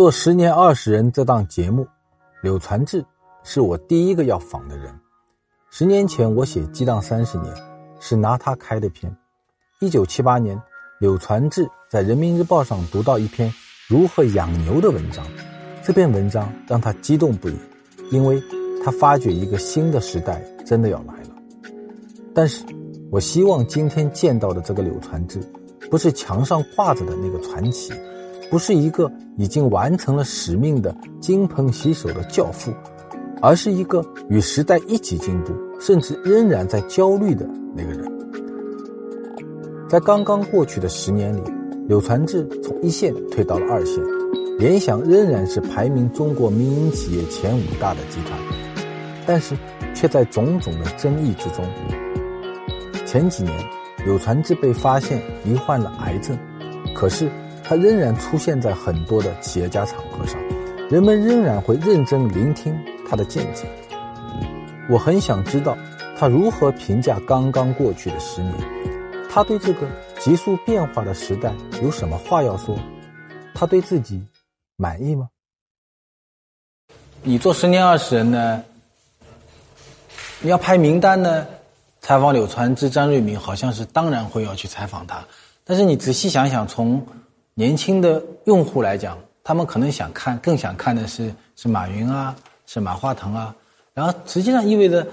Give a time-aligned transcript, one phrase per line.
[0.00, 1.86] 做《十年二十人》这档节目，
[2.40, 3.04] 柳传志
[3.42, 4.98] 是我第一个要访的人。
[5.70, 7.54] 十年前我写《激荡三十年》，
[8.00, 9.14] 是拿他开的篇。
[9.78, 10.58] 一九七八年，
[11.00, 13.52] 柳传志在《人民日报》上读到一篇
[13.88, 15.22] 如何养牛的文章，
[15.84, 17.58] 这篇文章让他激动不已，
[18.10, 18.42] 因为
[18.82, 21.36] 他发觉一个新的时代真的要来了。
[22.34, 22.64] 但是，
[23.10, 25.38] 我希望今天见到的这个柳传志，
[25.90, 27.92] 不是墙上挂着的那个传奇。
[28.50, 32.72] 不是一个已经完成了使命的金盆洗手的教父，
[33.40, 38.04] 而是一个与时代一起进步，甚至仍然在焦虑的那个人。
[39.88, 41.42] 在刚刚过去的十年里，
[41.86, 44.02] 柳传志从一线退到了二线，
[44.58, 48.36] 联想仍然是排名中国民营企业前五大的集团，
[49.26, 49.56] 但是
[49.94, 51.64] 却在种种的争议之中。
[53.06, 53.56] 前几年，
[54.04, 56.36] 柳传志被发现罹患了癌症，
[56.92, 57.30] 可是。
[57.70, 60.36] 他仍然出现在很多的企业家场合上，
[60.90, 62.76] 人们仍然会认真聆听
[63.08, 63.64] 他的见解。
[64.88, 65.78] 我很想知道
[66.18, 68.52] 他如何评价刚刚过去的十年，
[69.30, 72.76] 他对这个急速变化的时代有什么话要说？
[73.54, 74.20] 他对自己
[74.74, 75.28] 满意吗？
[77.22, 78.64] 你做十年二十人呢？
[80.40, 81.46] 你要排名单呢？
[82.00, 85.24] 采访柳传志、张瑞敏，好像是当然会要去采访他，
[85.62, 87.06] 但是你仔细想想，从
[87.54, 92.34] 年轻的用户来讲，他们可能想看，更想看的是是马云啊，
[92.66, 93.54] 是马化腾啊，
[93.92, 95.06] 然后实际上意味着，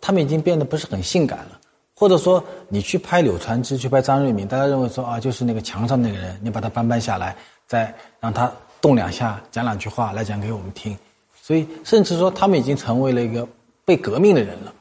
[0.00, 1.60] 他们已经变得不是很性感了，
[1.94, 10.96] 或者说你去拍柳传志，去拍张瑞敏，大家认为说啊，就是那个墙上那个人，你把他搬搬下来，再让他动两下，讲两句话来讲给我们听，
[11.42, 13.46] 所以甚至说他们已经成为了一个
[13.84, 14.72] 被革命的人了，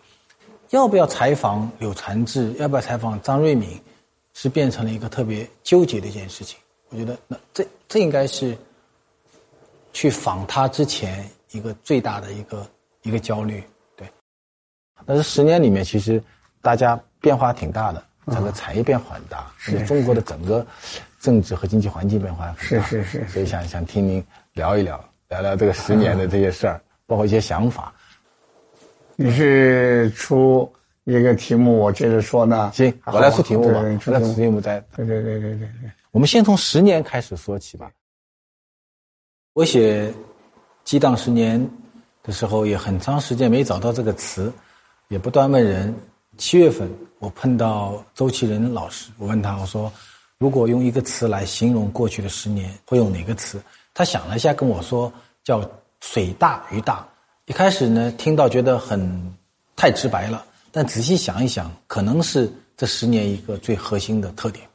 [0.70, 3.80] 要不要采访柳传志，要不要采访张瑞敏？
[4.34, 6.58] 是变成了一个特别纠结的一件事情。
[6.90, 8.58] 我觉得，那这这应该是
[9.94, 12.68] 去访他之前一个最大的一个
[13.04, 13.64] 一个焦虑。
[13.96, 14.08] 对，
[15.06, 16.22] 但是十年里面，其实
[16.62, 20.66] 大家变化挺大的，整个产业变化很大，而且中国的整个
[21.20, 22.86] 政治和经济环境变化很大。
[22.86, 23.28] 是是是。
[23.30, 24.22] 所以想想听您
[24.54, 27.94] 聊一聊，聊聊这个十年的这些事儿，包括一些想法。
[29.16, 30.72] 你是出？
[31.04, 32.72] 一个题目，我接着说呢。
[32.74, 33.80] 行，我来出题目吧。
[33.80, 35.92] 我来出题目，再对对对对对对。
[36.12, 37.90] 我们先从十年开始说起吧。
[39.54, 40.08] 我写
[40.84, 41.60] 《激荡十年》
[42.24, 44.52] 的时候，也很长时间没找到这个词，
[45.08, 45.94] 也不断问人。
[46.38, 46.90] 七月份，
[47.20, 49.92] 我碰到周其仁老师，我问他，我说
[50.40, 53.62] ：“如果用一个词来形容过去的十年，会用哪个词？”
[53.94, 55.12] 他想了一下，跟我说
[55.44, 55.70] ：“叫
[56.00, 57.06] 水大鱼大。”
[57.46, 59.36] 一开始呢，听到觉得很
[59.76, 60.46] 太直白了。
[60.72, 64.66] 但仔细想一想，可能是这十年一个最核心的特点。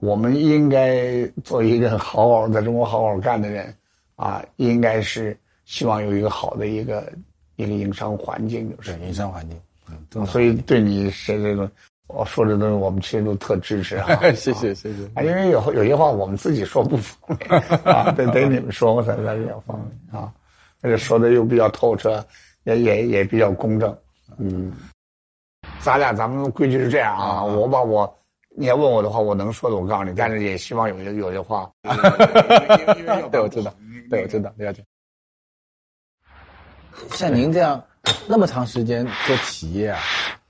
[0.00, 3.72] 我们应该做一个好好在中国好好干的人，
[4.16, 7.12] 啊，应该是希望有一个好的一个
[7.56, 9.60] 一个营商环境，就是营商环境。
[9.88, 11.70] 嗯，所以对你是这种
[12.08, 14.08] 我说的东西，我们其实都特支持啊。
[14.34, 15.04] 谢谢谢谢。
[15.14, 20.32] 啊，因为有有些话我们自己说不方便 啊，得得你们说我才才比较方便啊。
[20.80, 22.24] 而且说的又比较透彻，
[22.64, 23.96] 也也也比较公正。
[24.38, 24.72] 嗯，
[25.80, 28.18] 咱俩咱们规矩是这样啊，我把我
[28.56, 31.70] 你要问我的话，我能说的我告诉你，但是也希望有些有些话。
[31.82, 33.74] 对，我知道，
[34.10, 34.84] 对，我知道，了解。
[37.12, 37.82] 像您这样
[38.26, 39.98] 那么长时间做企业啊，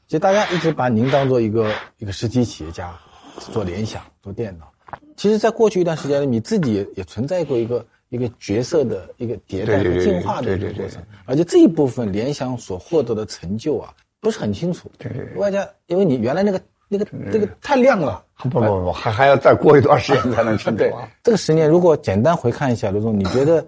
[0.07, 2.93] 其实大家一直把您当做一个一个实体企业家，
[3.39, 4.71] 做联想、做电脑。
[5.17, 13.91] 其实，在过去一段时间里，你自己也也存在过一个一个角色的一个迭代和进化的一个过程，而且这一部分联想所获得的成就啊，
[14.21, 14.91] 不是很清楚。
[14.99, 20.85] 对，外加因为你原来那个那个那个太亮了，不不不，还还要再过一段时间才能清楚。
[21.23, 23.67] 这个十年，如果简单回看一下，刘总，你觉得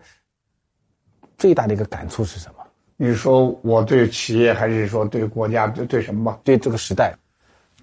[1.39, 2.65] 最大的一个感触是什么？
[2.99, 6.39] 你说我对企业，还是说对国家，对对什么吧？
[6.45, 7.17] 对这个时代，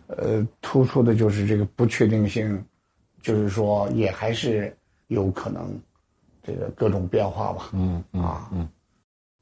[0.05, 2.63] 呃，突出的就是这个不确定性。
[3.23, 4.75] 就是说，也还是
[5.09, 5.79] 有可能，
[6.43, 7.69] 这个各种变化吧。
[7.73, 8.67] 嗯啊嗯，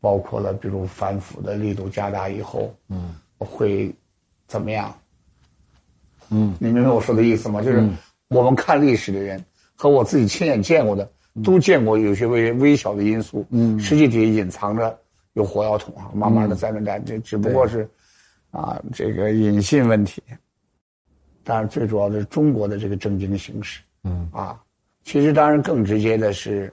[0.02, 3.94] 包括了比如反腐的力度加大以后，嗯，会
[4.48, 4.94] 怎么样？
[6.30, 7.62] 嗯，你明白我说的意思吗？
[7.62, 7.84] 就是
[8.28, 9.44] 我们看历史的人
[9.76, 11.10] 和我自己亲眼见过的，
[11.44, 14.98] 都见过有些微微小的因素，嗯，实际底下隐藏着
[15.34, 17.90] 有火药桶啊，慢慢的在那干，这只不过是
[18.52, 20.22] 啊这个隐性问题。
[21.44, 24.30] 当然最主要的是中国的这个政经形势，嗯。
[24.32, 24.62] 啊，
[25.04, 26.72] 其实当然更直接的是，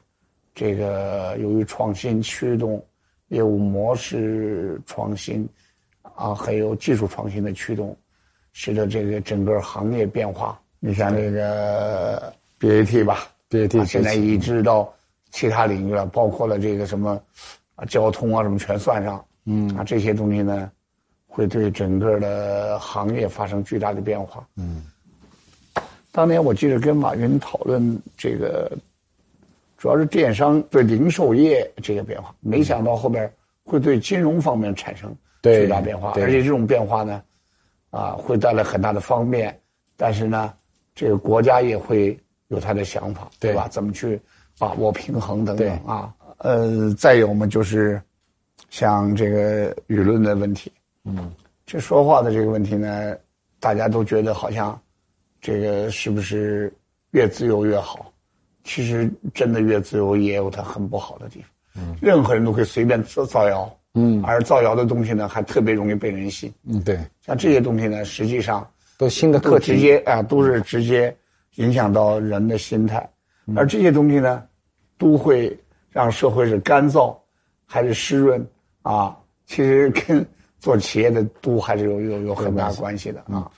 [0.57, 2.83] 这个由于创新驱动，
[3.29, 5.47] 业务模式创新，
[6.15, 7.95] 啊，还有技术创新的驱动，
[8.55, 10.59] 使得这个整个行业变化。
[10.81, 14.91] 你像这个 BAT 吧，BAT，，现在移植到
[15.31, 17.21] 其他领域了，包括了这个什么
[17.75, 20.73] 啊交通啊什么全算上，嗯啊这些东西呢，
[21.27, 24.49] 会对整个的行业发生巨大的变化。
[24.57, 24.87] 嗯，
[26.13, 28.73] 当年我记得跟马云讨论这个，
[29.77, 33.31] 主要是电商对零售业这个变化，没想到后边
[33.65, 37.23] 会对金融方面产生巨大变化，而且这种变化呢，
[37.91, 39.59] 啊会带来很大的方便，
[39.97, 40.53] 但是呢，
[40.95, 42.19] 这个国家也会。
[42.49, 43.67] 有他的想法，对吧？
[43.67, 44.21] 怎么去
[44.57, 46.15] 把握平衡等等啊？
[46.39, 48.01] 呃，再有嘛，就是
[48.71, 50.71] 像这个舆论的问题，
[51.03, 51.35] 嗯，
[51.67, 53.17] 这说话的这个问题呢，
[53.59, 54.81] 大家都觉得好像
[55.41, 56.73] 这个是不是
[57.11, 58.13] 越自由越好？
[58.67, 61.49] 其实真的越自由也有它很不好的地方。
[61.77, 66.53] 嗯，任何人都可以随便造造谣，嗯，而造谣的东西呢，还特别容易被人信。
[66.65, 68.69] 嗯，对，像这些东西呢，实际上
[68.99, 71.17] 都新的课题，直接啊，都是直接。
[71.57, 73.09] 影响到人的心态，
[73.57, 74.45] 而这些东西呢，
[74.99, 75.59] 都会
[75.89, 77.17] 让社会是干燥
[77.65, 78.47] 还是湿润
[78.83, 79.17] 啊？
[79.47, 80.23] 其实跟
[80.59, 83.51] 做企业的都还是有有有很大关系的啊。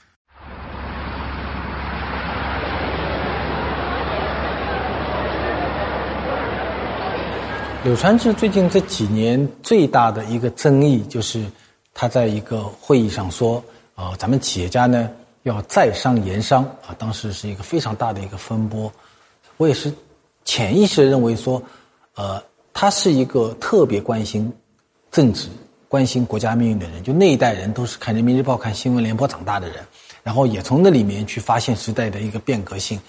[7.83, 11.45] 柳传志最近这几年最大的一个争议，就是
[11.93, 13.63] 他在一个会议上说
[13.95, 15.09] ：“啊，咱们企业家呢。”
[15.43, 16.93] 要在商言商啊！
[16.97, 18.91] 当时是一个非常大的一个风波，
[19.55, 19.91] 我也是
[20.43, 21.63] 潜意识认为说，
[22.15, 22.43] 呃，
[22.73, 24.51] 他是一个特别关心
[25.09, 25.47] 政治、
[25.87, 27.01] 关心国家命运的人。
[27.01, 29.77] 就那一代人都是看《人民日报》、看《新闻联播》长大的人，
[30.23, 32.99] 然后也从那里面去发现时代的一个变革性，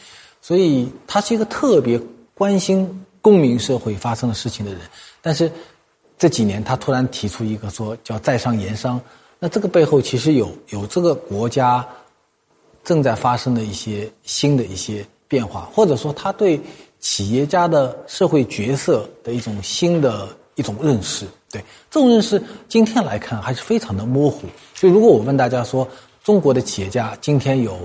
[0.40, 2.00] 所以他是一个特别
[2.32, 2.88] 关心
[3.20, 4.80] 公民社会发生的事情的人。
[5.22, 5.50] 但是
[6.18, 9.00] 这几年他突然提出一个说叫在商言商，
[9.38, 11.86] 那这个背后其实有有这个国家。
[12.82, 16.58] 正在发生的一些新的一些变化，或者说他对
[16.98, 24.48] 企业家的社会角色的一种新的一种认识，对这种认识，今天来看还是非常的模糊。
[24.74, 25.86] 就如果我问大家说，
[26.24, 27.78] 中国的企业家今天有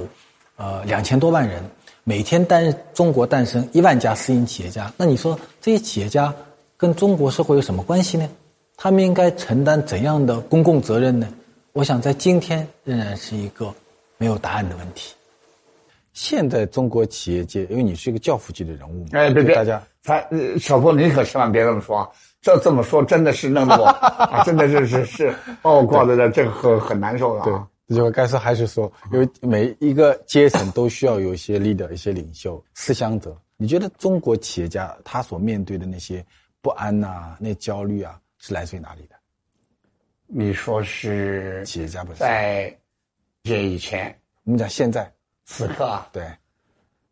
[0.56, 1.62] 呃两千多万人，
[2.07, 6.31] 每天诞中国诞生一万家私营企业家，那你说这些企业家
[6.78, 8.30] 跟中国社会有什么关系呢？
[8.78, 11.28] 他们应该承担怎样的公共责任呢？
[11.74, 13.74] 我想在今天仍然是一个。
[14.18, 15.13] 没有答案的问题。
[16.13, 20.25] 现在中国企业界，因为你是一个教父级的人物嘛，哎，对对，大家，他
[20.57, 22.10] 小波，你可千万别这么说啊，
[22.42, 23.94] 这这么说真的是弄得我，
[24.46, 27.68] 真的是是是把我挂在这，这个很很难受的啊。
[27.88, 33.36] 对，就该说还是说，因为每一个阶层都需要有一些 leader、一些领袖、思想者。
[33.58, 36.26] 你觉得中国企业家他所面对的那些
[36.62, 39.16] 不安呐、那焦虑啊，是来自于哪里的？
[40.28, 42.76] 你说是企业家不在？
[43.44, 45.10] 这以前，我们讲现在，
[45.46, 46.28] 此刻啊，对，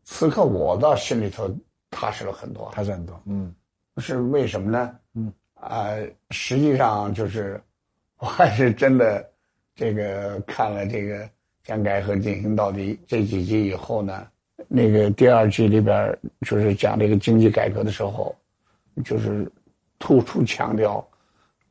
[0.04, 1.48] 此刻我倒心里头
[1.92, 3.54] 踏实了很多，踏实很多，嗯，
[3.98, 5.00] 是为什么呢？
[5.14, 5.96] 嗯，啊，
[6.32, 7.62] 实际上就是，
[8.18, 9.32] 我还是真的，
[9.76, 11.30] 这个看了这个
[11.64, 14.28] 将改革进行到底这几集以后呢，
[14.68, 18.36] 那个第二季里边就是讲这个经济改革的时候，
[19.04, 19.50] 就是
[19.98, 21.06] 突出强调，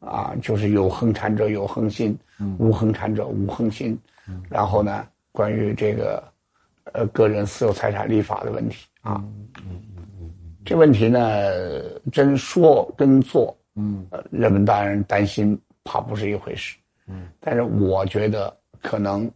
[0.00, 2.18] 啊，就是有恒产者有恒心，
[2.58, 3.98] 无恒产者无恒心。
[4.48, 6.22] 然后呢，关于这个，
[6.92, 9.22] 呃，个人私有财产立法的问题啊，
[10.64, 11.20] 这问题呢，
[12.12, 16.76] 真说跟做，嗯，人们当然担心，怕不是一回事，
[17.12, 19.30] 嗯，但是我觉得可能，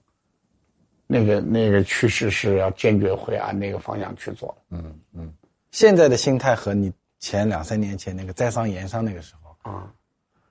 [1.06, 5.33] 那个那个趋势是要坚决会按那个方向去做，嗯嗯，
[5.71, 9.92] 现在的心态和你前两三年前那个在商言商那个时候啊，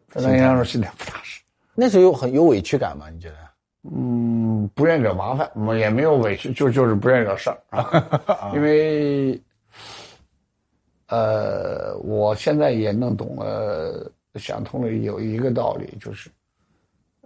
[0.09, 1.41] 在商言商心态不踏实，
[1.73, 3.09] 那时候有很有委屈感吗？
[3.09, 3.37] 你觉得？
[3.91, 8.51] 嗯，不愿意惹麻烦，我也没有委屈，就就是不愿意惹事儿 啊。
[8.55, 9.39] 因为，
[11.07, 16.31] 呃，我现在也弄懂了，想通了，有一个道理，就是，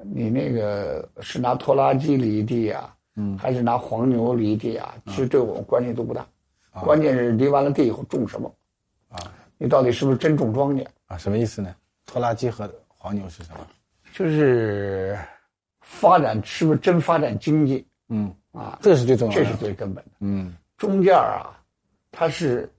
[0.03, 4.95] 你那个是拿拖拉机犁地啊，嗯，还是拿黄牛犁地啊？
[5.07, 6.27] 其实对我们关系都不大，
[6.81, 8.53] 关键是犁完了地以后种什么，
[9.09, 9.17] 啊，
[9.57, 11.17] 你到底是不是真种庄稼啊？
[11.17, 11.75] 什么意思呢？
[12.05, 13.67] 拖拉机和黄牛是什么？
[14.13, 15.17] 就是。
[15.81, 17.83] 发展是不是真发展经济？
[18.09, 20.11] 嗯啊，这是最重要的，这是最根本的。
[20.19, 21.49] 嗯，中间啊，
[22.11, 22.71] 它是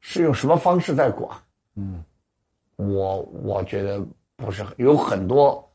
[0.00, 1.30] 是用什么方式在管？
[1.76, 2.02] 嗯，
[2.74, 5.69] 我我觉得不是有很多，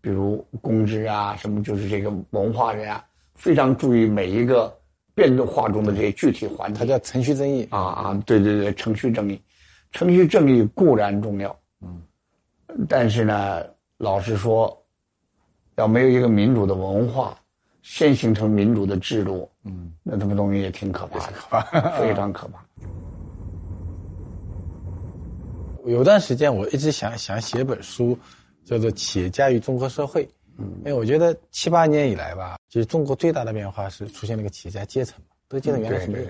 [0.00, 3.04] 比如公知啊，什么就是这个文化人啊，
[3.34, 4.72] 非常注意每一个
[5.14, 6.78] 变化中的这些具体环节。
[6.80, 9.40] 它叫程序正义啊啊，对对对，程序正义，
[9.92, 12.00] 程序正义固然重要，嗯，
[12.88, 13.62] 但是呢，
[13.98, 14.76] 老实说。
[15.76, 17.34] 要没有一个民主的文化，
[17.80, 21.26] 先形成民主的制度，嗯，那这个东西也挺可怕
[21.80, 22.62] 的， 非常可怕。
[25.86, 28.18] 有段时间我一直想想写本书，
[28.64, 30.24] 叫做《企业家与综合社会》。
[30.58, 36.26] 嗯，因为我觉得七八年以来吧，就是中国最大的变化是出现了一个企业家阶层嘛，这个阶层原来是没有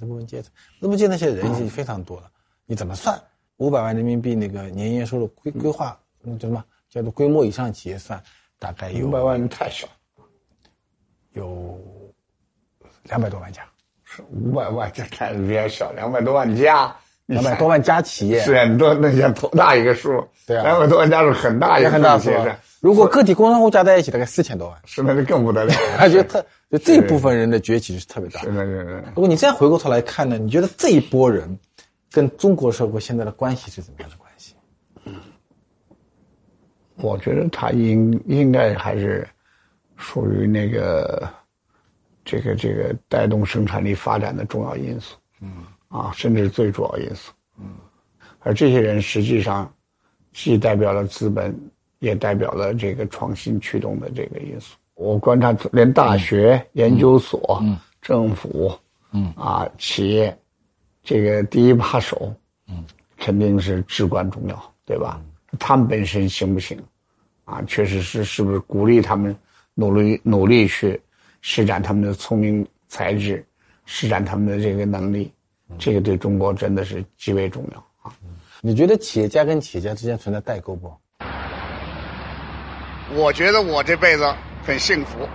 [0.00, 2.30] 这部分阶层，那部分那些人已经非常多了。
[2.64, 3.20] 你怎么算
[3.58, 5.98] 五百万人民币那个年营业收入规规划？
[6.24, 6.64] 嗯，叫什么？
[6.88, 8.22] 叫做规模以上企业算，
[8.58, 9.86] 大概有五百万太少，
[11.32, 11.78] 有
[13.04, 13.62] 两百多万家，
[14.04, 20.26] 是五百万这太有点小，两百多万家，两百多万家企业是你多，那些多大一个数？
[20.46, 22.54] 对啊两百多万家是很大一个很大数数是。。
[22.80, 25.74] 如果个体工商户加在一起，大概四千多万，是那就更不得了。
[25.98, 28.50] 他觉得特就这部分人的崛起是特别大是。
[28.50, 31.58] 那是如果你再回过头来看呢，你觉得这一波人
[32.12, 34.54] 跟中国社会现在的关系是怎么样的关系？
[36.96, 39.28] 我觉得他应应该还是
[39.96, 41.28] 属于那个
[42.24, 47.66] 这个这个带动生产力发展的重要因素，嗯，啊，甚至最主要因素，嗯，
[48.40, 49.72] 而这些人实际上
[50.32, 51.54] 既代表了资本，
[51.98, 54.76] 也代表了这个创新驱动的这个因素。
[54.94, 57.62] 我观察，连大学、研究所、
[58.00, 58.76] 政府，
[59.12, 59.32] 嗯。
[59.36, 60.36] 啊，企业，
[61.02, 62.34] 这个第一把手，
[62.68, 62.84] 嗯，
[63.16, 65.20] 肯定是至关重要，对吧？
[65.58, 66.78] 他们本身行不行？
[67.44, 69.34] 啊，确实是是不是鼓励他们
[69.74, 71.00] 努力努力去
[71.40, 73.46] 施展他们的聪明才智，
[73.84, 75.30] 施展他们的这个能力，
[75.78, 78.12] 这个对中国真的是极为重要啊。
[78.60, 80.94] 你觉得企业家跟企业家之间存在代沟不？
[83.14, 85.28] 我觉得我这辈子很幸福，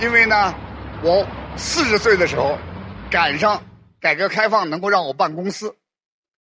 [0.00, 0.54] 因为呢，
[1.02, 1.26] 我
[1.56, 2.56] 四十岁的时候
[3.10, 3.62] 赶上
[4.00, 5.76] 改革开放能够让我办公司。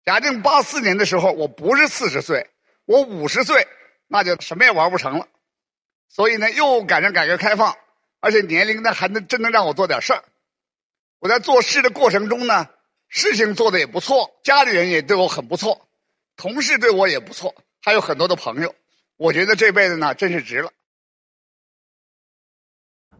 [0.05, 2.49] 假定八四年的时候我不是四十岁，
[2.85, 3.67] 我五十岁，
[4.07, 5.27] 那就什么也玩不成了。
[6.07, 7.75] 所以呢，又赶上改革开放，
[8.19, 10.23] 而且年龄呢还能真能让我做点事儿。
[11.19, 12.67] 我在做事的过程中呢，
[13.07, 15.87] 事情做的也不错，家里人也对我很不错，
[16.35, 18.73] 同事对我也不错，还有很多的朋友。
[19.17, 20.69] 我觉得这辈子呢，真是值了。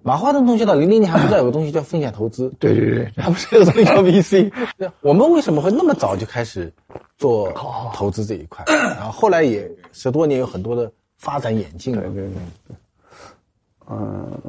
[0.03, 4.51] 马化腾同学到零零年还不知道有个东西叫风险投资， 对对对，还不是有个东西叫 VC。
[5.01, 6.71] 我们为什么会那么早就开始
[7.17, 7.51] 做
[7.93, 8.63] 投资这一块？
[8.71, 11.93] 然后后来也十多年有很多的发展演进。
[11.93, 12.75] 对对对，
[13.89, 14.41] 嗯，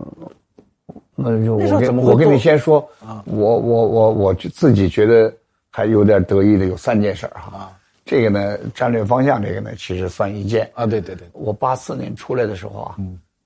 [1.20, 2.88] 那就我我跟你先说，
[3.24, 5.34] 我我我我就自己觉得
[5.70, 7.58] 还有点得意的有三件事儿哈。
[7.58, 7.72] 啊
[8.04, 10.70] 这个呢，战略方向这个呢，其实算一件。
[10.72, 12.96] 啊，对对对，我八四年出来的时候啊，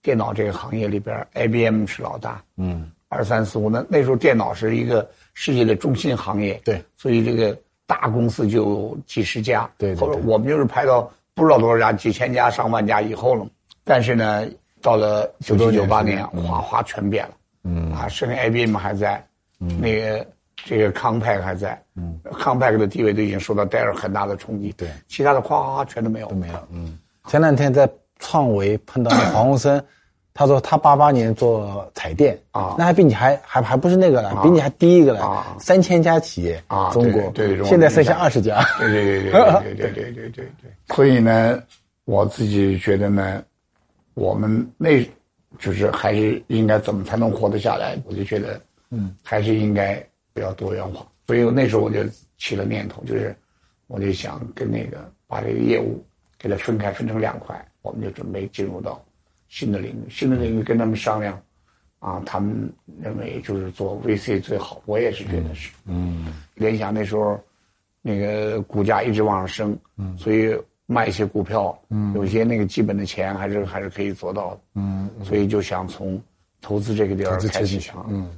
[0.02, 13.44] 电脑这个行业里边，IBM 是老大，嗯，二三四五那那时候电脑是一个世界的中心行业，对，所以这个大公司就有几十家，对对后来对我们就是排到不知道多少家，几千家、上万家以后了。
[13.82, 14.46] 但是呢，
[14.80, 19.24] 到了九七九八年，哗哗全变了，嗯啊，剩下 IBM 还在，
[19.60, 20.26] 嗯，那个
[20.64, 26.66] 这个康派还在，嗯，康派的地位都已经受到戴尔很大的冲击，对其他的哗哗哗全都没有，都没了。
[26.72, 27.88] 嗯，前两天在
[28.18, 29.82] 创维碰到那黄鸿生，
[30.34, 38.64] 他说他八八年做彩电啊那还比你还还还不是那个了，比你还低一个了啊，三千家企业啊中国对现在剩下二十家。
[38.78, 40.70] 对对对对对对对对对对对。
[40.94, 41.62] 所以呢，
[42.04, 43.42] 我自己觉得呢，
[44.14, 45.06] 我们那
[45.62, 47.96] 就是还是应该怎么才能活得下来？
[48.04, 49.94] 我就觉得，嗯，还是应该
[50.34, 51.06] 比较多元化。
[51.24, 52.04] 所以那时候我就
[52.36, 53.34] 起了念头，就是
[53.86, 56.04] 我就想跟那个把这个业务
[56.36, 59.00] 给它分开，分成两块，我们就准备进入到
[59.48, 60.10] 新的领域。
[60.10, 61.40] 新的领域跟他们商量，
[62.00, 62.68] 啊，他们
[63.00, 65.70] 认为就是做 VC 最好，我也是觉得是。
[65.86, 67.40] 嗯，联想那时候
[68.00, 70.58] 那个股价一直往上升，嗯，所以
[70.92, 76.20] 卖一些股票，嗯，有些那个基本的钱还是还是可以做到的，嗯，所以就想从
[76.60, 78.30] 投资这个地儿开始想，嗯，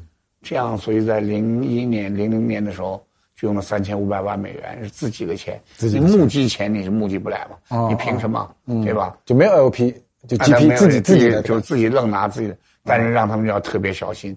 [0.43, 3.05] 这样，所以在零一年、零零年的时候。
[3.37, 7.77] 就用了三千五百万美元，是自己的钱，自己募集钱你是募集不来嘛？
[7.77, 8.49] 哦你凭什么？
[8.85, 9.19] 对吧？
[9.27, 9.93] 就没有 LP，
[10.29, 14.35] 就 GP 自己自己的就自己愣拿自己的，但是让他们要特别小心，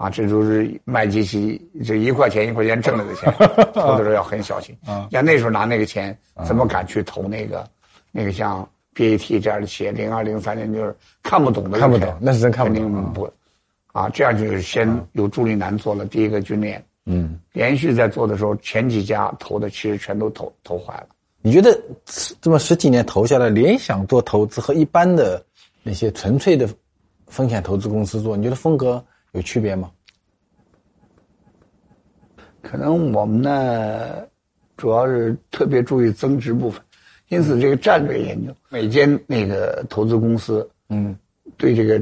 [0.00, 3.30] 啊，这都是卖机器，这一块钱一块钱挣来的钱，
[3.74, 4.74] 投的时候要很小心。
[5.10, 6.16] 像那时候拿那个钱，
[6.46, 7.68] 怎么敢去投那个，
[8.10, 9.92] 那个像 BAT 这样的企业？
[9.92, 13.30] 零二零三年就是看不懂的，看不懂那是真看不懂不，
[13.92, 21.08] 啊，这样就是先有朱立南做了第一个军练，嗯，连续在做的时候，前几家投的其实全都投投坏了。
[21.42, 21.78] 你觉得
[22.40, 25.44] 这么十几年投下来，联想做投资和一般的
[25.82, 26.66] 那些纯粹的
[27.26, 29.90] 风险投资公司做，你觉得风格有区别吗？
[32.62, 34.26] 可能我们呢，
[34.76, 36.80] 主要是特别注意增值部分，
[37.28, 41.16] 因此这个战略研究，每间那个投资公司，嗯，
[41.56, 42.00] 对这个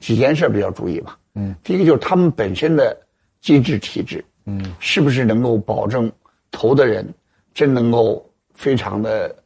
[0.00, 1.18] 几件事比较注意吧。
[1.34, 2.96] 嗯，第一个就是他们本身的
[3.40, 6.10] 机制体制，嗯，是不是能够保证
[6.50, 7.06] 投的人
[7.52, 8.24] 真能够
[8.54, 9.36] 非常的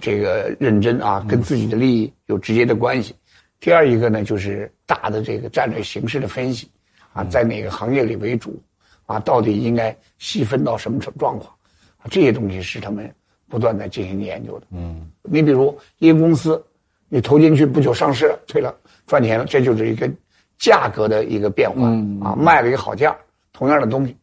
[0.00, 3.14] 这个认真啊，跟自己的利益有直接的关系。
[3.60, 6.70] 第二一个呢，就是大的这个战略形势的分析，
[7.12, 8.62] 啊，在哪个行业里为主，
[9.06, 11.52] 啊，到底应该细分到什么状况，
[11.98, 13.12] 啊，这些东西是他们
[13.48, 14.66] 不断在进行研究的。
[14.70, 16.64] 嗯，你比如一个公司，
[17.08, 18.72] 你投进去不久上市了，退了，
[19.08, 20.08] 赚钱了，这就是一个
[20.56, 23.16] 价格的一个变化，嗯啊，卖了一个好价，
[23.52, 24.16] 同样的东西，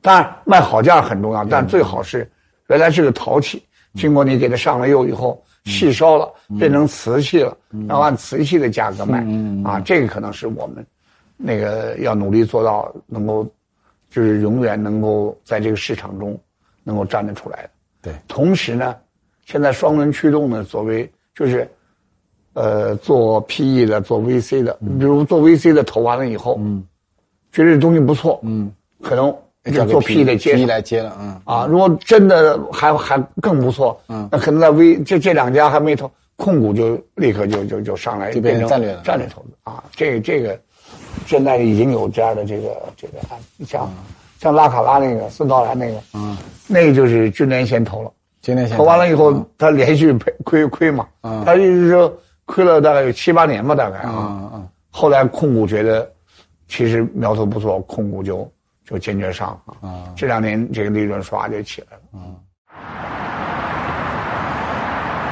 [0.00, 2.28] 当然卖好价很重要，但最好是
[2.66, 3.62] 原来是个陶器，
[3.94, 5.40] 经过你给它上了釉以后。
[5.64, 9.24] 细烧了，变成瓷器了，然后按瓷器的价格卖，
[9.64, 10.84] 啊，这个可能是我们
[11.36, 13.46] 那个要努力做到，能够
[14.08, 16.38] 就是永远能够在这个市场中
[16.82, 17.70] 能够站得出来的。
[18.02, 18.96] 对，同时呢，
[19.44, 21.70] 现在双轮驱动呢，作为就是
[22.54, 26.82] 呃做 PE 的、做 VC 的，比如做 VC 的投完了以后，嗯，
[27.52, 29.34] 觉得这东西不错，嗯，可能。
[29.64, 40.58] 就做 P 的接 P 来接了，嗯啊，如果真的还还更不错，嗯，那可能在 V 这这两家还没投控股就立刻就就就上来就变成战略战略投资啊，这个这个
[41.26, 43.92] 现在已经有这样的这个这个案，像
[44.38, 46.34] 像拉卡拉那个孙道然那个，嗯，
[46.66, 52.10] 那个就是今年先投了，今年先投完了以后他连续赔亏亏嘛，嗯，他就是说
[52.46, 56.10] 亏了大概有七八年吧，大概啊，嗯，后来控股觉得
[56.66, 58.50] 其实苗头不错，控股就。
[58.90, 60.12] 就坚决上啊！
[60.16, 62.02] 这两年这个利润唰就起来了。
[62.12, 62.36] 嗯，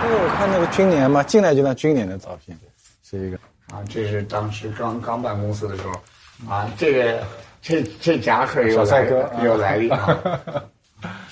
[0.05, 2.57] 因为我看那个军年嘛，进来就那军年的照片，
[3.03, 3.37] 是一个
[3.75, 5.93] 啊，这是当时刚刚办公司的时候
[6.49, 7.21] 啊，这个
[7.61, 10.17] 这这夹克有帅哥有来历啊，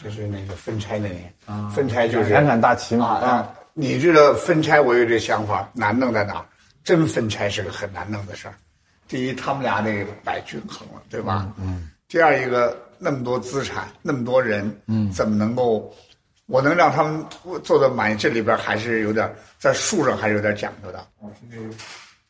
[0.02, 6.44] 这是那个分拆那年啊，分拆就是两杆大旗嘛啊，你知道分拆我有这想法难弄在哪？
[6.82, 8.54] 真分拆是个很难弄的事儿。
[9.08, 11.52] 第一，他们俩得摆均衡了，对吧？
[11.60, 11.88] 嗯。
[12.08, 15.92] 第二一个，那么多资产，那么多人，嗯，怎么能够，
[16.46, 17.24] 我能让他们
[17.64, 18.16] 做的满意？
[18.16, 21.04] 这里边还是有点在数上还是有点讲究的。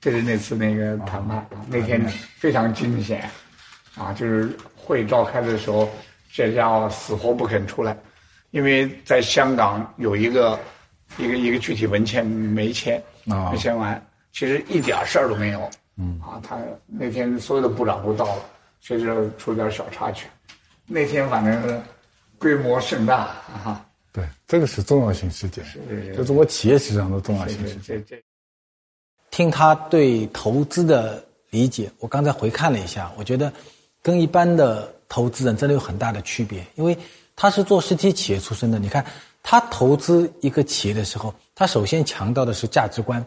[0.01, 2.01] 这是那次那个谈判，那天
[2.39, 3.29] 非常惊险，
[3.97, 5.89] 啊，就是会召开的时候，
[6.33, 7.97] 这家伙死活不肯出来，
[8.53, 10.59] 因为在香港有一个
[11.19, 14.01] 一个一个具体文件没签，没签完，
[14.33, 15.71] 其实一点事儿都没有。
[15.99, 18.43] 嗯，啊，他那天所有的部长都到了。
[18.87, 20.29] 这就出点小插曲，
[20.87, 21.83] 那天反正
[22.39, 23.85] 规模盛大啊！
[24.13, 25.65] 对，这个是重要性事件，
[26.17, 27.83] 就中国企业史上的重要性事件。
[27.85, 28.23] 这这，
[29.33, 33.53] 听他对投资的理解，我刚才回看了一下，我觉得
[34.03, 36.97] 跟一般的投资人真的有很大的区别，因为
[37.35, 38.79] 他是做实体企业出身的。
[38.79, 39.05] 你看，
[39.43, 43.23] 他投资一个企业的时候，他首先强调的是价值观。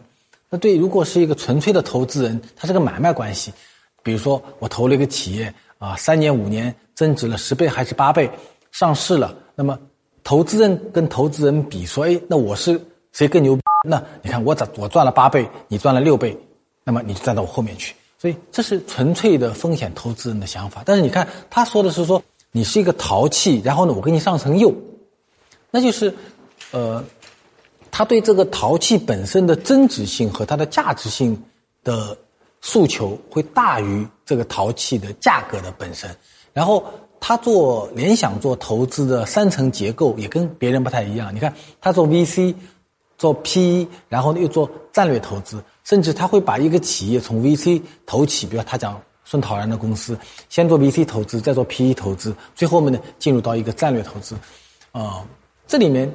[0.48, 3.52] 那对，如果是一个纯粹的投资人，他是个买卖关系。
[4.02, 8.30] 比如说，我投了一个企业啊，三年五年增值了十倍还是八倍，
[8.72, 9.34] 上市了。
[9.54, 9.78] 那么，
[10.24, 12.80] 投资人跟投资人比，说，哎，那我是
[13.12, 13.58] 谁更牛？
[13.84, 16.34] 那你看我咋我赚了八倍，你赚了六倍，
[16.82, 17.94] 那么你就站到我后面去。
[18.18, 20.82] 所以这是纯粹的风险投资人的想法。
[20.84, 24.74] 但是你看他说的是说，你是一个陶器，然后呢，我给你上层釉，
[25.70, 26.14] 那就是，
[26.70, 27.04] 呃，
[27.90, 31.42] 他对这个陶器本身的增值性和它的价值性
[31.84, 32.16] 的。
[32.60, 36.08] 诉求会大于这个陶器的价格的本身，
[36.52, 36.84] 然后
[37.18, 41.34] 他做联想做投资的三层结构也跟别人不太一样。
[41.34, 42.54] 你看他做 VC，
[43.18, 50.18] 做 PE，然后又做战略投资，甚至他会把一个企业从 VC 投起，比如他讲孙陶然的公司，
[50.48, 54.34] 先做 VC 投资，再做 PE 投资，最后面呢进入到一个战略投资，
[54.92, 55.24] 啊，
[55.66, 56.10] 这里面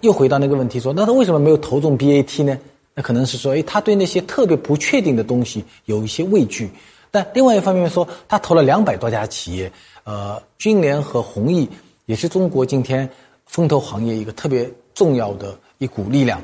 [0.00, 2.58] 又回到那个问题说，那他为什么没有投中 BAT 呢？
[2.98, 6.68] 那可能是说，哎，他对那些特别不确定的东西有一些畏惧。
[7.12, 9.70] 但另外一方面说，他投了两百多家企业，
[10.02, 11.70] 呃，军联和弘毅
[12.06, 13.08] 也是中国今天
[13.46, 16.42] 风投行业一个特别重要的一股力量。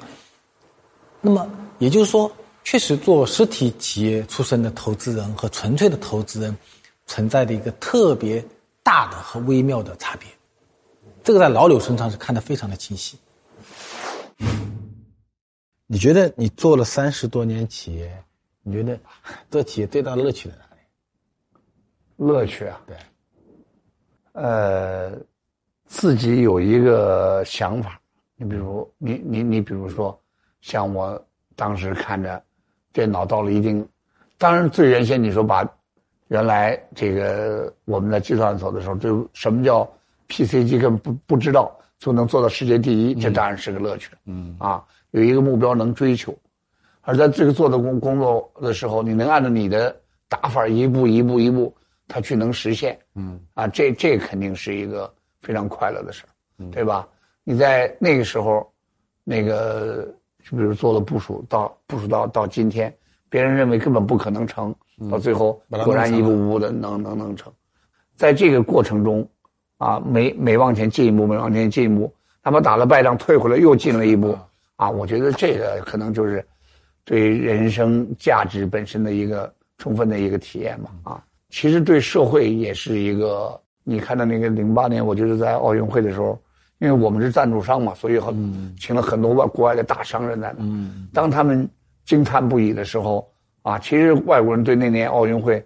[1.21, 1.45] 那么
[1.81, 2.31] 也就是说，
[2.63, 6.57] 确实做实体企业出身的投资人和纯粹的投资人
[7.09, 8.41] 存在的一个特别
[8.85, 10.29] 大的和微妙的差别。
[11.25, 13.19] 这个在老柳身上是看得非常的清晰。
[15.87, 18.11] 你觉得你做了三十多年企业，
[18.63, 18.99] 你觉得
[19.51, 20.81] 做企业最大的乐趣在哪里？
[22.17, 22.97] 乐趣啊，对，
[24.33, 25.13] 呃，
[25.87, 28.01] 自己有一个想法。
[28.37, 30.19] 你比如，你你你，比如说，
[30.61, 31.23] 像我
[31.55, 32.43] 当时看着
[32.93, 33.87] 电脑到了一定，
[34.39, 35.65] 当然最原先你说把
[36.29, 39.85] 原来这个我们在计算所的时候，就什么叫
[40.29, 44.11] PC 机根本不不知道，就能做到世界第一，这当然是个乐趣。
[44.27, 44.85] 嗯啊。
[45.13, 46.37] 有一个目标能追求，
[47.01, 49.97] 而在这个做的工工作的时候，你能按照你的
[50.29, 51.75] 打法一步一步一步，
[52.09, 57.09] 他去能实现，嗯，啊，这这肯定是一个非常快乐的事儿，对吧？
[57.43, 58.71] 你在那个时候，
[59.23, 60.13] 那个
[60.43, 62.95] 就比如做了部署到部署到到今天，
[63.31, 64.75] 别人认为根本不可能成，
[65.11, 67.51] 到最后果然一步步的能能能成，
[68.17, 69.27] 在这个过程中，
[69.85, 72.11] 啊，每每往前进一步，每往前进一步，
[72.43, 74.39] 他们打了败仗退回来又进了一步，
[74.77, 76.45] 啊，我觉得这个可能就是
[77.05, 83.61] 对人生价值本身的一个充分的一个体验吧，啊，其实对社会也是一个。
[83.87, 86.41] 你看到那个零八年，我就是在奥运会的时候，
[86.79, 90.65] 因为我们是赞助商嘛，所以很请了很多外国外的大商人在那。
[91.13, 91.69] 当他们
[92.07, 93.29] 惊叹不已的时候，
[93.61, 95.63] 啊，其实外国人对那年奥运会，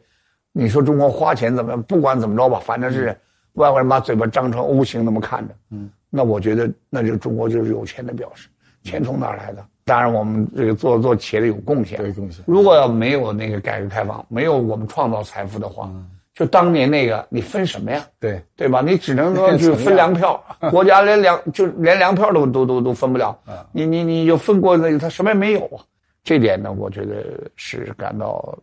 [0.50, 1.80] 你说中国花钱怎么样？
[1.84, 3.16] 不管怎么着吧，反正是
[3.58, 5.54] 外国人把嘴巴张成 O 型那么看着。
[5.70, 8.48] 嗯，那我觉得那就中国就是有钱的表示，
[8.82, 9.64] 钱从哪来的？
[9.84, 11.98] 当然我们这个做做企业的有贡献。
[12.04, 12.44] 有贡献。
[12.46, 15.90] 如果要没有那个改革开放，没有我们创造财富的话。
[16.34, 18.06] 就当年那个，你分什么呀？
[18.20, 18.80] 对对吧？
[18.80, 20.40] 你只能说 就分粮票，
[20.70, 23.36] 国家连粮就连粮票都都都都分不了。
[23.72, 25.82] 你你你就分过那个，他什么也没有啊。
[26.22, 27.24] 这点呢，我觉得
[27.56, 28.56] 是感到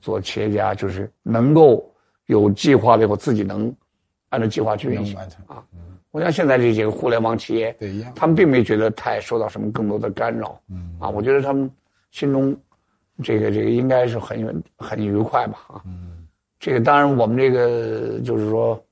[0.00, 1.84] 做企业家就是能够
[2.26, 3.70] 有计划的，以后自己能
[4.28, 5.64] 按照计划去运行啊。
[6.10, 10.58] 我想现在这几个互联网企业，对一样，他们并没觉得太受到什么更多的干扰。
[10.68, 11.70] 嗯啊，我觉得他们
[12.10, 12.56] 心中
[13.22, 15.82] 这个这个应该是很很愉快吧啊。
[15.84, 16.26] 嗯。
[16.58, 18.82] 这个当然，我们这个就是说，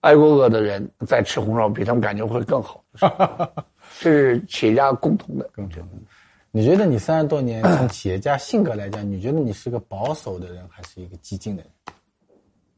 [0.00, 2.82] 挨过饿的人在吃红烧，比他们感觉会更好。
[4.00, 5.48] 这是企业家共同的。
[5.54, 5.98] 共同的。
[6.50, 11.70] 你觉得你三十多年从企业家性格来讲，你觉得你是个保守的人，还是一个激进的人？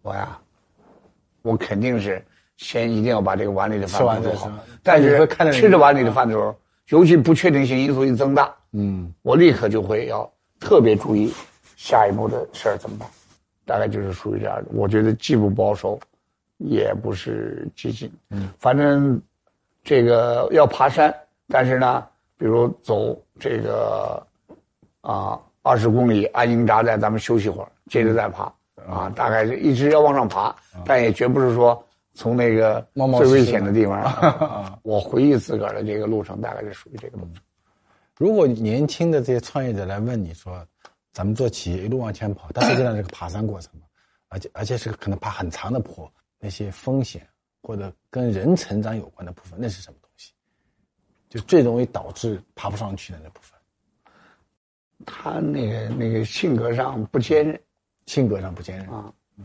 [0.02, 0.38] 我呀，
[1.42, 2.24] 我肯定是
[2.56, 4.50] 先一定要把这个碗里的饭做好。
[4.82, 6.54] 但是吃着碗里的饭的时候，
[6.88, 11.32] 尤其不确定性因素一增大，嗯，我立刻就会要特别注意
[11.76, 13.08] 下一步的事儿怎么办。
[13.64, 15.98] 大概就是属于这样的，我觉得既不保守，
[16.58, 19.20] 也不是激进，嗯，反正
[19.84, 21.14] 这个要爬山，
[21.48, 22.04] 但是呢，
[22.36, 24.26] 比如走这个
[25.00, 28.52] 啊二十公里，安营扎寨，咱们休息会儿，接着再爬，
[28.88, 34.78] 啊，大概是一直要往上爬，但也绝不是说从那个最危险的地方。
[34.82, 37.42] 我回忆自个儿的这个路程，大概是属于这个路程。
[38.16, 40.66] 如果年轻的这些创业者来问你说。
[41.14, 43.82] 咱们做企业一路往前跑，但实际上是个爬山过程嘛，
[44.28, 47.20] 而且而且是个可能爬很长的坡，那些风险
[47.62, 50.32] 或者跟人成长有关的部分，那是什么东西？
[51.28, 53.60] 就最容易导致爬不上去的那部分。
[55.04, 57.60] 他那个那个性格上不坚韧，
[58.06, 59.12] 性格上不坚韧啊。
[59.38, 59.44] 嗯，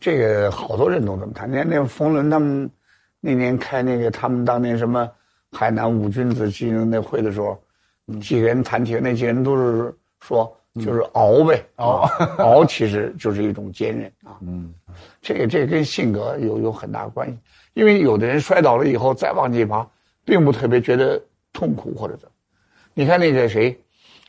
[0.00, 1.50] 这个好多人都这么谈。
[1.50, 2.70] 你看那冯仑他们
[3.20, 5.10] 那年开那个他们当年什么
[5.50, 7.62] 海南五君子金融那会的时候，
[8.20, 10.56] 几个人谈起，那几个人都是说。
[10.76, 12.08] 就是熬呗，熬
[12.40, 14.38] 熬其实就是一种坚韧啊。
[14.40, 14.72] 嗯，
[15.20, 17.36] 这个这个跟性格有有很大关系，
[17.74, 19.86] 因为有的人摔倒了以后再往起爬，
[20.24, 22.32] 并不特别觉得痛苦或者怎么。
[22.94, 23.78] 你看那个谁，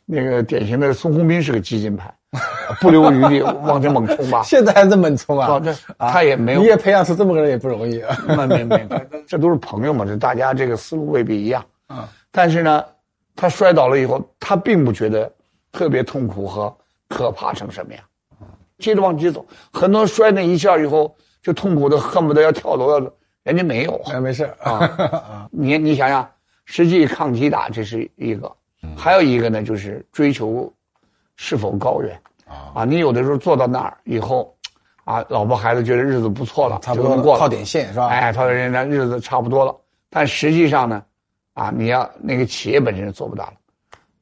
[0.04, 2.14] 那个典型的孙宏斌是个激进派，
[2.80, 4.42] 不留余地往前猛冲吧。
[4.46, 5.60] 现在还在猛冲啊？
[5.60, 6.60] 这他也没有。
[6.60, 8.16] 你也培养出这么个人也不容易啊。
[8.46, 8.88] 没没没，
[9.26, 11.64] 这都是朋友嘛，这大家这个思路未必一样。
[11.88, 12.84] 嗯，但是呢，
[13.36, 15.30] 他摔倒了以后，他并不觉得。
[15.76, 16.72] 特别痛苦和
[17.08, 18.04] 可怕成什么样？
[18.78, 23.10] 接着往前走，很多摔那一下以后就痛苦的恨不得要跳楼要，
[23.42, 25.48] 人家没有，哎，没事啊。
[25.50, 26.30] 你你想想，
[26.64, 28.48] 实际抗击打这是一个，
[28.96, 30.72] 还有一个呢就是追求
[31.36, 32.84] 是否高远啊啊！
[32.84, 34.54] 你有的时候做到那儿以后，
[35.04, 38.08] 啊，老婆孩子觉得日子不错了，差不多能过了，靠点线是吧？
[38.08, 39.74] 哎，套点线，那日子差不多了。
[40.10, 41.02] 但实际上呢，
[41.54, 43.54] 啊，你要那个企业本身做不大了。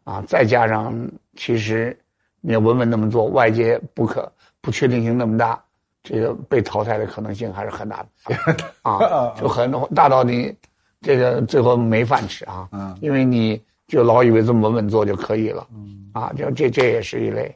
[0.04, 0.92] 啊，再加上
[1.36, 1.96] 其实
[2.40, 5.62] 你要稳稳那么做，外界不可不确定性那么大，
[6.02, 10.52] 这个被淘汰的可能性还是很大的 啊，就很大到你
[11.00, 12.68] 这个最后没饭吃啊，
[13.00, 15.68] 因为你就老以为这么稳稳做就可以了，
[16.12, 17.54] 啊，就这这也是一类，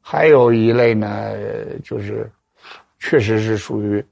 [0.00, 1.34] 还有一类呢，
[1.82, 2.30] 就是
[2.98, 4.04] 确实是属于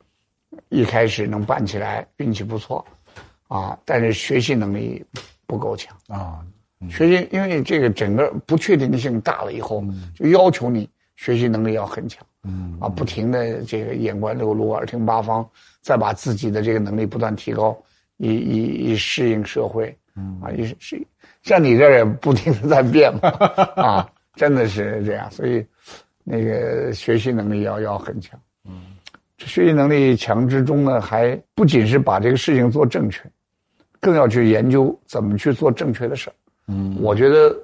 [0.69, 2.85] 一开始能办起来运气不错，
[3.49, 5.05] 啊，但是学习能力
[5.47, 6.45] 不够强啊。
[6.91, 9.83] 学习，因为这个整个不确定性大了以后，
[10.15, 15.49] 就要求你学习能力要很强，嗯啊，不停的这个眼观六路，耳听八方，
[15.81, 17.77] 再把自己的这个能力不断提高，
[18.19, 21.03] 以以以适应社会，嗯啊，也是
[21.47, 23.29] 像你这也不停的在变嘛，
[23.81, 25.65] 啊，真的是这样，所以
[26.25, 28.83] 那个学习能力要要很强，嗯，
[29.39, 33.23] 学习能力强之中呢，还不仅是把这个事情做正确，
[34.01, 36.33] 更要去研究怎么去做正确的事儿。
[36.67, 37.57] 嗯，我觉得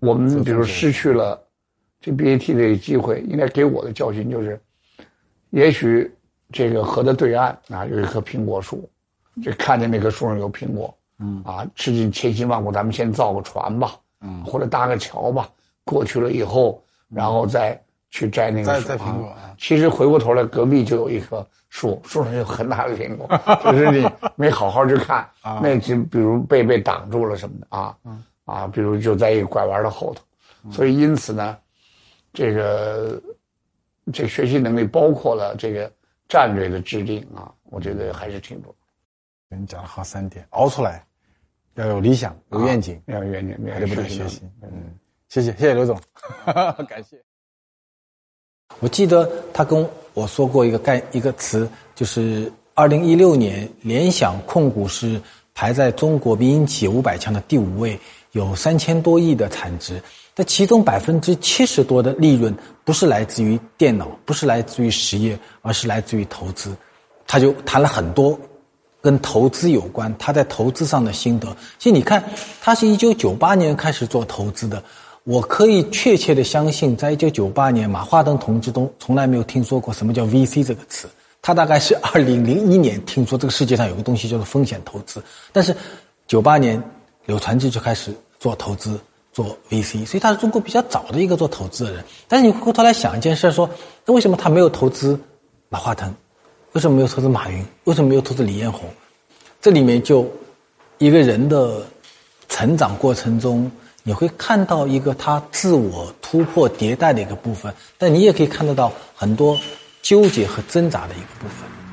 [0.00, 1.40] 我们比如失去了
[2.00, 4.60] 这 BAT 的机会，应该给我的教训就是，
[5.50, 6.12] 也许
[6.50, 8.90] 这个河的对岸啊有一棵苹果树，
[9.44, 11.42] 就看见那棵树上有苹果，嗯。
[11.44, 15.48] 啊，吃尽千辛万苦，咱们先造个船吧，嗯，或者搭个桥吧，
[15.84, 19.34] 过去了以后，然后再去摘那个摘苹果。
[19.58, 23.26] 其实回过头来，隔壁就有一棵树，树上有很大的苹果，
[23.72, 25.26] 就是你没好好去看，
[25.62, 27.96] 那就比如被被挡住了什么的啊，
[28.44, 31.56] 啊，比如就在一个拐弯的后头，所以因此呢，
[32.34, 33.22] 这个
[34.12, 35.90] 这学习能力包括了这个
[36.28, 38.76] 战略的制定啊，我觉得还是挺重要。
[39.48, 41.05] 跟你讲了好三点，熬出来，
[41.76, 44.42] 要有理想，有愿景，要有愿景，还得不断学习。
[44.62, 44.94] 嗯，
[45.28, 45.98] 谢谢，谢谢刘总，
[46.88, 47.22] 感谢。
[48.80, 55.20] 我记得他跟我说过一个概一个词，就是二零一六年联想控股是
[55.54, 57.98] 排在中国民营企业五百强的第五位，
[58.32, 60.02] 有三千多亿的产值，
[60.34, 66.74] 但其中百分之七十多的利润不是来自于电脑，不是来自于实业，而是来自于投资。
[67.26, 68.38] 他就谈了很多。
[69.00, 71.48] 跟投资有关，他在投资上的心得。
[71.78, 72.22] 其实你看，
[72.60, 74.82] 他是一九九八年开始做投资的。
[75.24, 81.08] 我可以确切的相信，在一九九八年，马化腾同志都从来没有听说过什么叫 VC 这个词。
[81.42, 85.22] 他大概是二零零一年听说这个世界上有个东西叫做风险投资。
[85.52, 85.74] 但是，
[86.26, 86.82] 九八年
[87.24, 88.98] 柳传志就开始做投资，
[89.32, 92.04] 做 VC，所以他是中国比较早的一个做投资的人。
[92.28, 93.68] 但是你回过头来想一件事，说
[94.04, 95.18] 那为什么他没有投资
[95.68, 96.12] 马化腾？
[96.76, 97.64] 为什么没有投资马云？
[97.84, 98.86] 为什么没有投资李彦宏？
[99.62, 100.30] 这里面就
[100.98, 101.82] 一个人的
[102.50, 109.58] 成长过程中，你会看到一个他自我突破迭代的一个部分，但你也可以看得到很多
[110.02, 111.85] 纠结和挣扎的一个部分。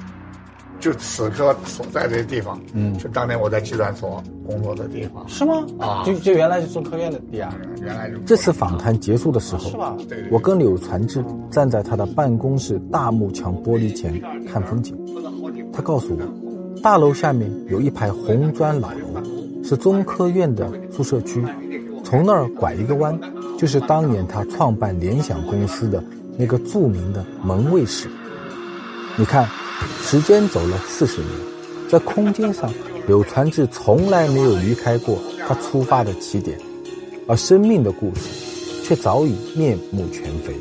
[0.84, 5.66] 就此刻所在的地方，嗯，是当年我在计算所工作的地方，是吗？
[5.80, 8.12] 啊，就就原来是中科院的地啊，原来。
[8.26, 9.96] 这次访谈结束的时候，是吧？
[10.30, 14.94] 我跟柳传志站在他的办公室大幕墙玻璃前看风景，
[15.72, 21.42] 他告诉我，大楼下面有一排红砖老楼，是中科院的宿舍区，
[22.04, 23.18] 从那儿拐一个弯，
[23.58, 26.04] 就是当年他创办联想公司的
[26.38, 28.10] 那个著名的门卫室。
[29.16, 29.48] 你看。
[30.14, 31.30] 时间走了四十年，
[31.90, 32.72] 在空间上，
[33.08, 36.56] 柳传志从来没有离开过他出发的起点，
[37.28, 38.22] 而生命的故事，
[38.84, 40.54] 却早已面目全非。